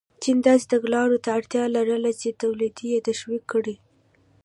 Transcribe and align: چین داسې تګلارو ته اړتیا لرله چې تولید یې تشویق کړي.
چین 0.23 0.37
داسې 0.47 0.65
تګلارو 0.73 1.17
ته 1.23 1.29
اړتیا 1.37 1.63
لرله 1.75 2.11
چې 2.21 2.37
تولید 2.41 2.75
یې 2.89 2.99
تشویق 3.09 3.43
کړي. 3.53 3.75